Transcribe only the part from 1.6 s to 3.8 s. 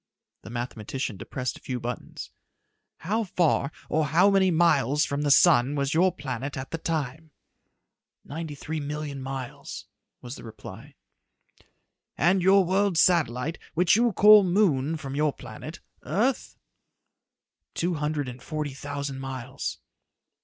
few buttons. "How far,